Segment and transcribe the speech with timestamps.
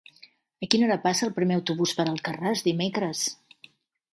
[0.67, 3.23] A quina hora passa el primer autobús per Alcarràs dimecres?